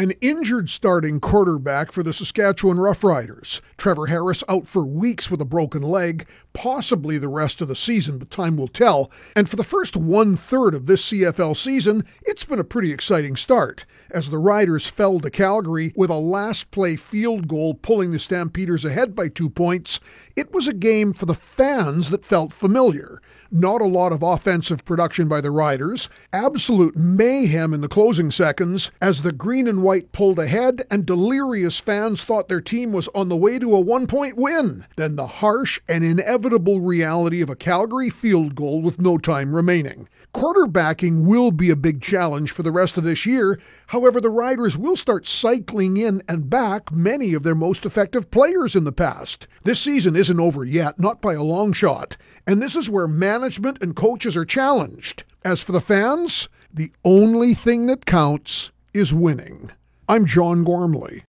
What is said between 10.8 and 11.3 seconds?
this